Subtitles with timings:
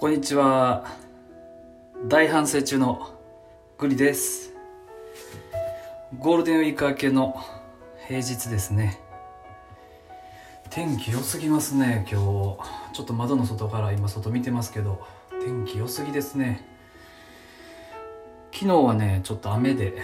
[0.00, 0.86] こんにちは。
[2.08, 3.20] 大反省中の
[3.76, 4.54] グリです。
[6.18, 7.36] ゴールデンウィーク明けの
[8.08, 8.98] 平日ですね。
[10.70, 12.24] 天気良すぎますね今日。
[12.94, 15.06] ちょっと窓の外から今外見てますけど
[15.42, 16.66] 天気良すぎですね。
[18.54, 20.00] 昨日はねちょっと雨で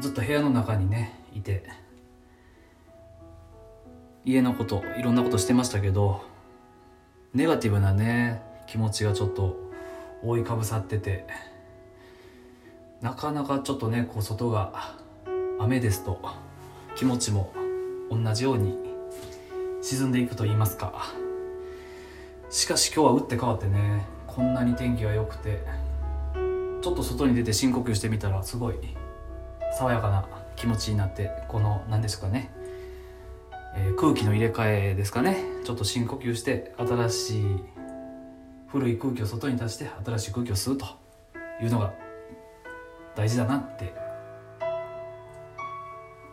[0.00, 1.64] ずっと部屋の中にねいて
[4.26, 6.20] 家のこといろんなことしてましたけど
[7.32, 9.56] ネガティブなね気持ちがちょっと
[10.22, 11.26] 覆いかぶさってて
[13.00, 14.94] なかなかちょっとねこう外が
[15.58, 16.20] 雨ですと
[16.96, 17.52] 気持ちも
[18.10, 18.76] 同じように
[19.80, 20.92] 沈んでいくと言いますか。
[22.50, 25.62] しかし今日は打って変わってねこんなに天気が良くて
[26.82, 28.76] ちょっと外に出て深呼吸してみたらすごい
[29.78, 30.26] 爽やかな
[30.56, 32.50] 気持ちになってこの何ですかね、
[33.76, 35.44] えー、空気の入れ替えですかね。
[35.64, 37.44] ちょっと深呼吸して新しい
[38.68, 40.86] 古い空気を外に出して新しい空気を吸うと
[41.62, 41.92] いうのが
[43.16, 43.94] 大事だなって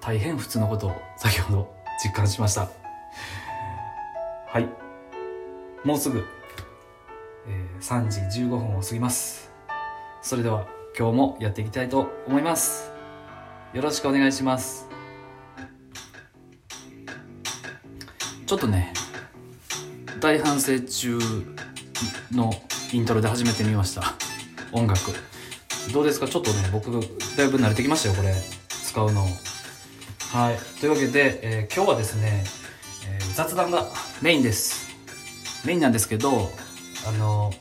[0.02, 2.70] 大変普通のことを先ほど実感しました。
[4.48, 4.70] はい。
[5.84, 6.24] もうすぐ、
[7.48, 9.52] えー、3時15分を過ぎます。
[10.22, 12.92] それでは今日もやっていきたいと思います。
[13.74, 14.88] よろしくお願いします。
[18.46, 18.94] ちょっとね
[20.20, 21.20] 大反省中
[22.32, 22.54] の
[22.92, 24.16] イントロで始めてみました。
[24.72, 25.12] 音楽。
[25.94, 26.28] どうですか？
[26.28, 28.34] ちょっとね僕だいぶ慣れてきましたよこれ。
[28.70, 29.26] 使うの。
[30.32, 30.58] はい。
[30.80, 32.44] というわけで、えー、今日はですね、
[33.08, 33.86] えー、雑談が
[34.22, 34.96] メインです。
[35.66, 36.50] メインなんですけど
[37.08, 37.52] あの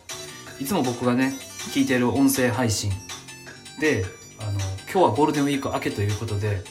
[0.60, 1.34] いつも僕がね
[1.72, 2.90] 聞いてる音声配信。
[3.80, 4.04] で
[4.40, 4.52] あの
[4.90, 6.62] 今日はゴールデンウィーク明けということで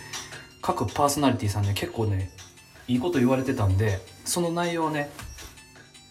[0.61, 2.29] 各パーソナリティさんね結構ね
[2.87, 5.09] いいこと言われてたんでその内容をね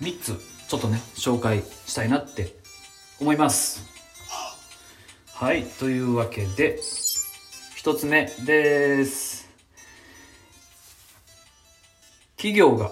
[0.00, 0.39] 3つ
[0.73, 2.56] ちょっとね、紹介したいなって
[3.21, 3.84] 思います。
[5.34, 6.78] はい、というわけで、
[7.77, 9.50] 一つ目です。
[12.38, 12.91] 企業が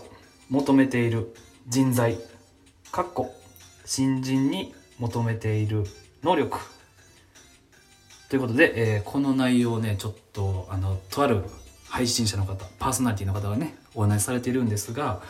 [0.51, 1.35] 求めている
[1.69, 2.19] 人材、
[2.93, 3.35] かっこ
[3.87, 5.85] 新人に求めている
[6.23, 6.59] 能力。
[8.29, 11.45] ということで、えー、この内容をね、ちょっと、あの、とある
[11.89, 15.23] 配信者の方、パーソナリティの方がね、お話しされているんですが、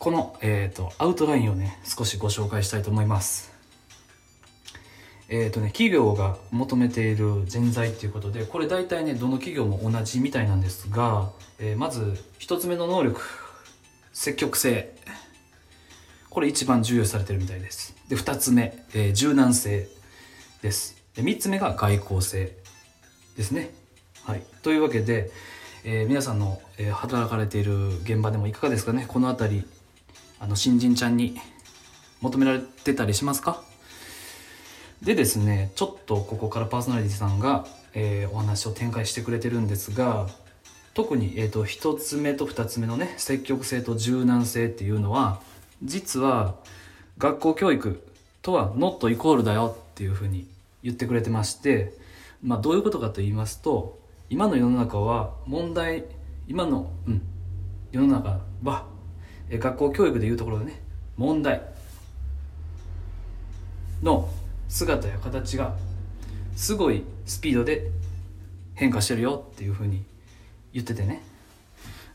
[0.00, 3.52] この、えーと、アウトラインをね少しご紹介したいと思います。
[5.28, 11.28] えっ、ー、とね企業が求めている人材っていうことでこれ大体ねどの企業も同じみたいなんですが、
[11.58, 13.20] えー、まず1つ目の能力
[14.14, 14.90] 積極性。
[16.30, 17.94] これ一番重要されてるみたいです。
[18.08, 19.86] で2つ目、えー、柔軟性
[20.62, 20.96] です。
[21.14, 22.56] で3つ目が外交性
[23.36, 23.74] ですね。
[24.24, 24.42] はい。
[24.62, 25.30] というわけで、
[25.84, 29.04] えー、皆さんの、え、働かれている現場でもいかがですかね？
[29.06, 29.79] この辺り。
[30.40, 31.38] あの新人ちゃんに
[32.20, 33.62] 求められてたりしますか？
[35.02, 40.28] でですねちょっとここからパーソナリティさんが、えー、お話を展開してくれてるんですが
[40.92, 45.40] 特に、えーと、1つ目と2つ目のね積極性と柔軟性っていうのは
[45.82, 46.56] 実は
[47.16, 48.02] 学校教育
[48.42, 50.46] とはノットイコールだよっていうふうに
[50.82, 51.94] 言ってくれてまして、
[52.42, 56.04] まあ、どういうことかと言いますと今の世の中は問題
[56.48, 57.22] 今の、うん、
[57.92, 58.86] 世の中は
[59.58, 60.80] 学校教育でいうところでね
[61.16, 61.62] 問題。
[64.02, 64.30] の
[64.70, 65.76] 姿や形が
[66.56, 67.90] すごいスピードで
[68.74, 70.04] 変化してるよっていうふうに
[70.72, 71.22] 言っててね。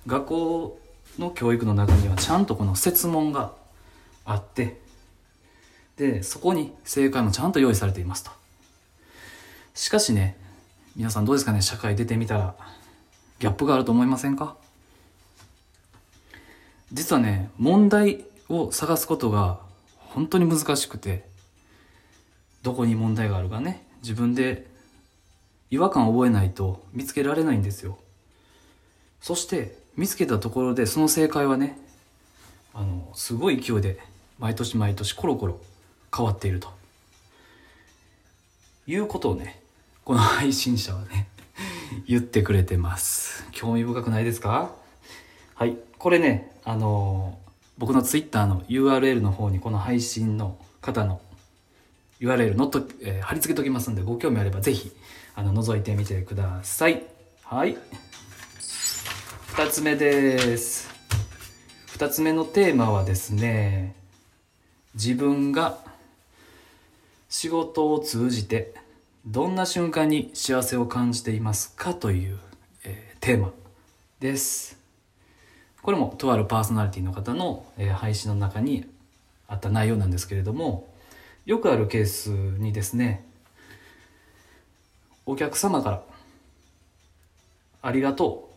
[0.07, 0.79] 学校
[1.19, 3.53] の教育の中にはちゃんとこの設問が
[4.25, 4.81] あって
[5.97, 8.31] でそこに正解もちゃんと用意されていますと。
[9.75, 10.38] しかしね
[10.96, 11.62] 皆さんどうですかね？
[11.62, 12.56] 社会出てみたら
[13.38, 14.57] ギャップがあると思いませんか？
[16.91, 19.59] 実はね、問題を探すことが
[19.97, 21.28] 本当に難しくて、
[22.62, 24.68] どこに問題があるかね、自分で
[25.72, 27.97] 違和感を覚えないと見つけられないんですよ。
[29.22, 31.78] そして見つけたところでその正解はね、
[32.73, 33.99] あの、すごい勢いで
[34.40, 35.59] 毎年毎年コロコロ
[36.16, 36.73] 変わっていると。
[38.88, 39.61] いうことをね、
[40.03, 41.28] この配信者はね、
[42.08, 43.47] 言ってくれてます。
[43.52, 44.72] 興味深くないですか？
[45.55, 45.78] はい。
[45.97, 51.22] これね、あのー、僕のツイッターの URL の方にこの配信の方の
[52.19, 54.91] URL のと、えー、貼り付けときますんで、ご興味あればぜひ、
[55.34, 57.03] あの、覗いてみてください。
[57.43, 57.78] はい。
[59.47, 60.90] 二つ目です。
[61.87, 63.96] 二つ目のテーマはですね、
[64.93, 65.79] 自分が
[67.29, 68.73] 仕事を通じて
[69.25, 72.40] どんな瞬間に幸せを感じていますかという、
[72.84, 73.53] えー、テーマ
[74.19, 74.84] です。
[75.85, 78.90] これもとあるパーソナリティの方の、え、配信の中に
[79.47, 80.91] あった内容なんですけれども
[81.46, 83.23] よくあるケースにですね
[85.28, 86.02] お客様から
[87.84, 88.55] 「ありがとう」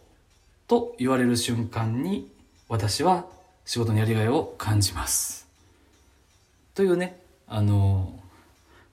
[0.69, 2.33] と言われる瞬間に
[2.67, 3.27] 私は
[3.67, 5.47] 仕事のやりがいを感じます。
[6.75, 8.19] というねあの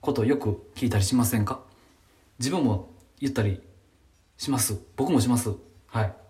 [0.02, 1.60] ことをよく聞いたりしませんか？
[2.38, 3.62] 自分も言ったり
[4.36, 4.78] します。
[4.94, 5.54] 僕もします。
[5.86, 6.25] はい。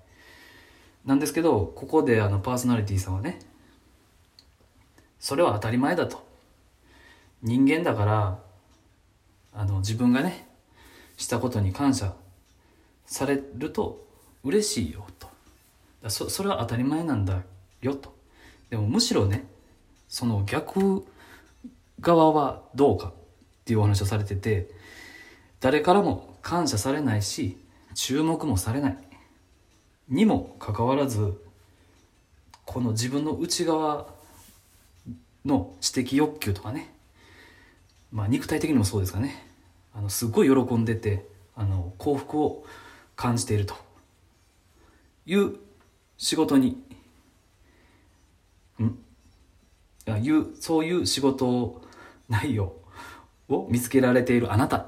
[1.06, 3.38] なんですけどここであのパーソナリティさんはね
[5.20, 6.26] それは当たり前だと。
[7.42, 8.38] 人間だから
[9.52, 10.48] あの自分がね
[11.16, 12.12] したことに感謝
[13.06, 14.04] されると
[14.42, 15.28] 嬉しいよと。
[16.08, 17.42] そそれは当たり前なんだ
[17.80, 18.14] よと。
[18.68, 19.46] でもむしろね
[20.08, 21.04] その逆
[22.00, 23.12] 側はどうかっ
[23.64, 24.70] ていうお話をされてて
[25.60, 27.58] 誰からも感謝されないし
[27.94, 28.98] 注目もされない。
[30.08, 31.40] にもかかわらず
[32.64, 34.06] この自分の内側
[35.44, 36.92] の知的欲求とかね
[38.12, 39.44] まあ肉体的にもそうですかね。
[39.94, 42.64] あのすごい喜んでてあの幸福を
[43.14, 43.74] 感じていると
[45.24, 45.56] いう
[46.18, 46.82] 仕事に
[48.78, 48.98] ん？
[50.22, 51.82] いうそういう仕事
[52.28, 52.74] 内容
[53.48, 54.86] を見つけられているあなた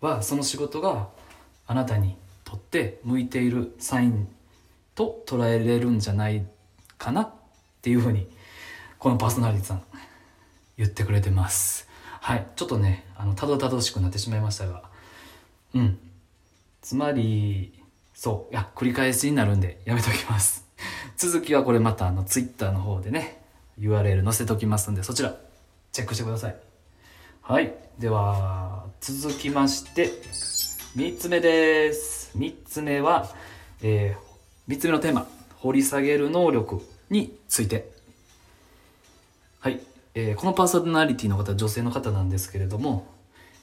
[0.00, 1.08] はその仕事が
[1.66, 2.16] あなたに
[2.54, 4.28] とって向いているサイン
[4.94, 6.46] と捉えれるんじゃない
[6.98, 7.30] かなっ
[7.82, 8.28] ていうふうに
[9.00, 9.82] このパーソナリティさん
[10.76, 11.88] 言ってくれてます。
[12.20, 12.46] はい。
[12.54, 14.84] ちょっとねあのたどたどしくなってしまいましたが。
[15.74, 15.98] うん。
[16.80, 17.82] つまり
[18.14, 18.52] そう。
[18.52, 20.64] いや繰り返しになるんでやめときます。
[21.18, 23.42] 続きはこれまたあの Twitter の方でね
[23.80, 25.36] URL 載せときますんでそちら
[25.90, 26.56] チェックしてください。
[27.42, 27.74] はい。
[27.98, 30.06] では続きまして
[30.96, 32.23] 3つ目です。
[32.36, 33.28] 3つ目は、
[33.82, 35.26] えー、3つ目のテーマ
[35.56, 37.90] 掘り下げる能力について。
[39.60, 39.80] はい。
[40.14, 43.06] えー、このパーソナリティの方女性の方なんですけれども、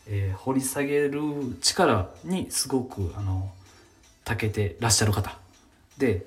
[0.07, 1.21] えー、掘り下げる
[1.61, 3.51] 力にすごくあの
[4.25, 5.37] 長けてらっしゃる方。
[5.97, 6.25] で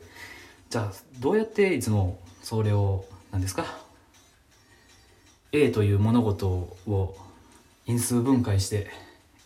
[0.70, 3.64] じゃあどうやっていつもそれを何ですか
[5.52, 7.16] A という物事を
[7.86, 8.88] 因数分解して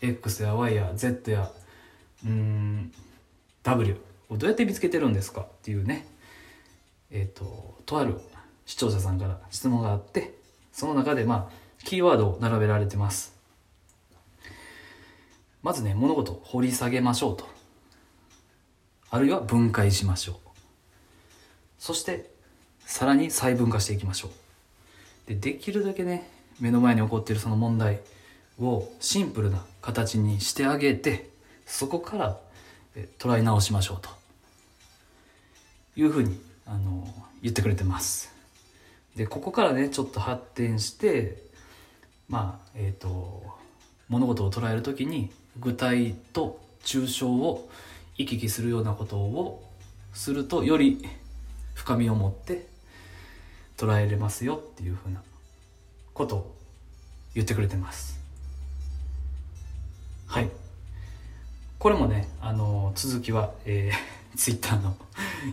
[0.00, 1.50] X や Y や Z や
[2.24, 2.92] うん
[3.62, 3.96] W
[4.28, 6.06] をどうやって見つけてるんですかっていうね。
[7.10, 8.20] えっ、ととある
[8.66, 10.34] 視聴者さんから質問があって
[10.72, 13.36] その中でまあキーワードを並べられてます。
[15.62, 17.48] まずね物事を掘り下げましょうと。
[19.10, 20.36] あるいは分解しましょう。
[21.78, 22.30] そして
[22.80, 24.30] さらに細分化していきましょう。
[25.28, 26.30] でできるだけね
[26.60, 28.00] 目の前に起こっているその問題
[28.60, 31.30] をシンプルな形にしてあげて
[31.68, 32.40] そこから
[33.18, 34.18] 捉え直しましょうと。
[35.98, 37.06] いうふうにあの
[37.42, 38.32] 言ってくれてます。
[39.16, 41.42] でここからねちょっと発展して
[42.28, 43.42] まあえっ、ー、と
[44.08, 47.68] 物事を捉える時に具体と抽象を
[48.16, 49.68] 行き来するようなことを
[50.12, 51.04] するとより
[51.74, 52.66] 深みを持って
[53.76, 55.20] 捉えれますよっていうふうな
[56.14, 56.54] ことを
[57.34, 58.20] 言ってくれてます。
[60.26, 60.67] はい。
[61.78, 63.96] これもねあの続きは、えー、
[64.36, 64.96] ツイッターの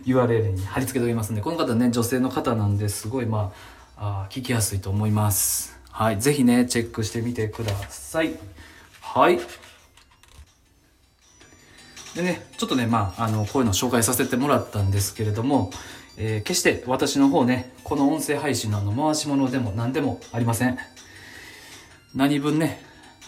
[0.04, 3.52] URL に貼り付けておきますんで、この方ね、女性の方なんですごい、ま
[3.96, 5.76] あ、あ聞きやすいと思います。
[5.90, 6.20] はい。
[6.20, 8.34] ぜひね、チェックしてみてください。
[9.00, 9.38] はい。
[12.14, 15.70] でね、ちょっとね、まあ、あの、こういうの紹介させてもらったんですけれども、
[16.16, 20.78] えー、決して私の方ね、この音声配信のあの、回し物でも何でもありません。
[22.14, 22.82] 何分ね、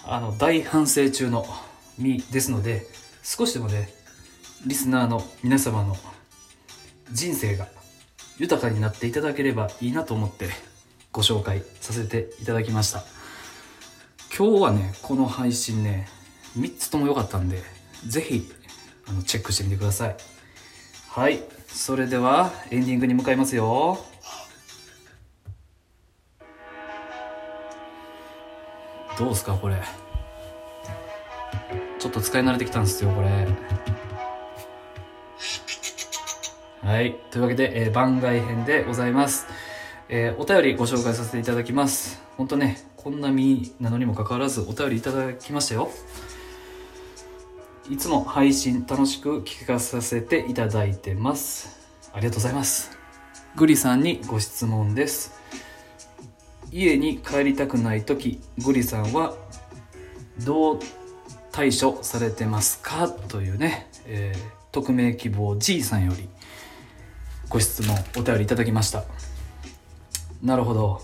[0.04, 1.46] あの、大反省中の
[1.98, 2.86] 身ですので、
[3.22, 3.92] 少しでもね、
[4.66, 5.96] リスナーの皆様の
[7.12, 7.68] 人生が
[8.38, 10.48] 豊かになっていただければいいなと思って
[11.12, 13.04] ご紹介させていただきました。
[14.36, 16.08] 今日はねこの配信ね
[16.56, 17.62] 3つとも良かったんで
[18.06, 18.48] 是非
[19.08, 20.16] あのチェックしてみてください。
[21.08, 21.40] はい。
[21.66, 23.98] それではエンディングに向かいますよ。
[29.18, 30.07] どうすかこれ。
[31.98, 33.46] ちょっと使い慣れてきたんですよこれ
[36.88, 37.16] はい。
[37.30, 39.46] というわけで、えー、番外編でございます。
[40.08, 42.22] えー、お便りご紹介させていただきます。
[42.36, 45.90] ほんとね、こんな身なのにもかかわらずお便りいただきましたよ。
[47.90, 51.90] いつも配信楽しく聞かさせていただいてます。
[52.14, 52.96] ありがとうございます。
[53.56, 55.38] グリさんにご質問です。
[56.70, 59.34] 家に帰りたくない時、グリさんは
[60.44, 60.78] どう
[61.58, 63.08] 対処されてますか？
[63.08, 66.28] というね、えー、匿名希望 G さんより
[67.48, 69.02] ご質問お便りいただきました。
[70.40, 71.02] なるほど。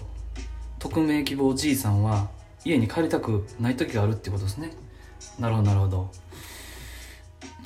[0.78, 2.28] 匿名希望じいさんは
[2.64, 4.70] 家に帰りたくない時があるってことですね。
[5.40, 6.10] なるほどなるほど。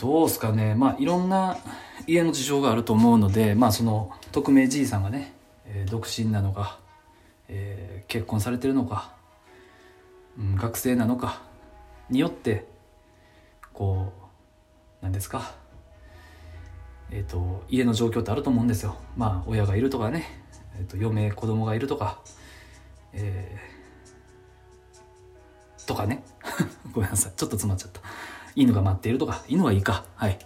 [0.00, 0.75] どうすかね。
[0.75, 1.59] まあいろんな
[2.07, 5.35] 家の事情があると思うのでまあその匿名じいさんがね、
[5.66, 6.80] えー独身なのか、
[7.49, 9.12] えー結婚されてるのか、
[10.38, 11.42] うん、学生なのか
[12.09, 12.77] によって
[13.78, 14.12] こ
[15.00, 15.52] う何ですか。
[17.12, 18.97] えっ、と家の状況ってあると思うんですよ。
[19.16, 20.25] まあ親がいるとかね、
[20.76, 22.18] えー、と嫁子供がいるとか。
[23.12, 26.25] えーとかね。
[26.92, 27.32] ごめんなさい。
[27.37, 28.00] ちょっと詰まっちゃった。
[28.56, 29.42] 犬が待っているとか。
[29.49, 30.04] 犬はいいか。
[30.16, 30.38] はい。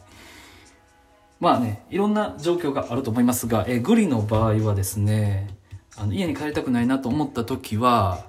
[1.41, 5.49] まあねいろんな状況があると思いますが、えーグリの場合はですね
[5.97, 8.27] あの家に帰りたくないなと思った時は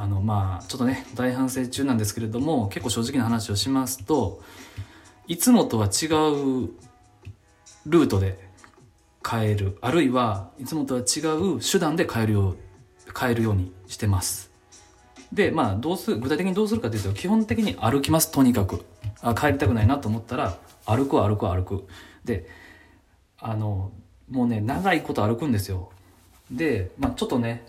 [0.00, 4.40] あのまあちょっとね大反省中なんですけれども結構正直な話をしますと
[5.26, 6.70] いつもとは違う
[7.84, 8.38] ルートで
[9.24, 9.76] 帰る。
[9.80, 11.20] あるいはいつもとは違
[11.56, 12.56] う手段で帰るよう
[13.12, 14.52] 帰るようにしてます。
[15.32, 18.30] でまあどうする具体的にどうするかというと基本的に歩きます。
[18.30, 18.84] とにかく。
[19.20, 21.88] あ帰りたくないなと思ったら歩く歩く歩く。
[22.24, 22.48] で
[23.38, 23.90] あの
[24.30, 25.90] もうね長いこと歩くんですよ。
[26.52, 27.66] で、まあ、ちょっとね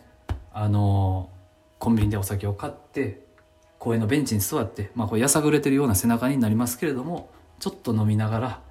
[0.54, 1.32] あの
[1.80, 3.26] コンビニでお酒を買って
[3.80, 8.62] 公園のベンチに座って、まあ、これやさぐれてるような背中になりますけれどもちょっと飲みながら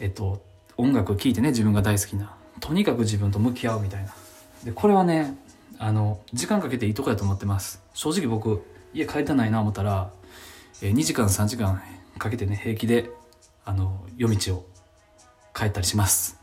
[0.00, 0.42] えっと
[0.76, 4.14] 音楽を聴いてね自分が大好きなとにかく自分と向き合うみたいな。
[4.64, 5.36] でこれはね
[5.78, 7.82] あの時間かけていいとこやと思ってます。
[7.92, 8.64] 正直僕
[8.94, 10.10] 家帰りたないな思ったら、
[10.80, 11.82] えー2時間3時間
[12.18, 13.10] かけてね平気で
[13.64, 14.66] あの夜道を
[15.54, 16.38] 帰ったりします。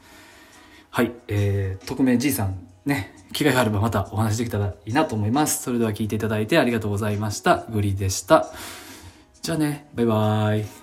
[0.90, 5.62] はい、えー、匿名じいさんね、機会があればまたお話できたらいいなと思います。
[5.64, 7.66] それでは聞いていただいてありがとうございました。
[7.70, 8.48] グリでした。
[9.42, 10.81] じゃあね、バイバーイ。